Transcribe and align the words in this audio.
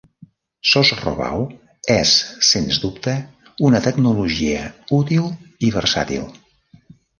Sosrobahu 0.69 1.43
és, 1.95 2.13
sense 2.53 2.81
dubte, 2.87 3.13
una 3.69 3.83
tecnologia 3.89 4.67
útil 5.03 5.31
i 5.69 5.73
versàtil. 5.79 6.29